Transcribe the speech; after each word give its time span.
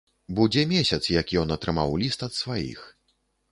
Будзе 0.37 0.63
месяц, 0.71 0.99
як 1.19 1.35
ён 1.43 1.53
атрымаў 1.57 1.95
ліст 2.05 2.27
ад 2.31 2.39
сваіх. 2.41 2.79